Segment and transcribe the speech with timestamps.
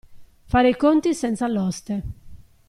[0.47, 2.03] Fare i conti senza l'oste.